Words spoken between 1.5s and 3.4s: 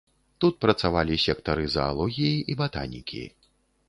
заалогіі і батанікі.